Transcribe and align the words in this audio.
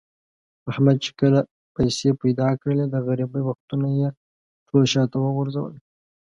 احمد 0.71 0.97
چې 1.03 1.11
کله 1.19 1.39
پیسې 1.75 2.09
پیدا 2.21 2.47
کړلې، 2.61 2.85
د 2.89 2.95
غریبۍ 3.07 3.41
وختونه 3.45 3.87
یې 3.99 4.09
ټول 4.67 4.83
شاته 4.93 5.17
و 5.19 5.33
غورځول. 5.35 5.73